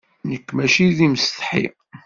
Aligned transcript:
Nekk 0.29 0.47
maci 0.55 0.85
d 0.97 0.99
imsetḥi. 1.05 1.65